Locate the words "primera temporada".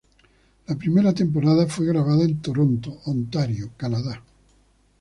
0.75-1.67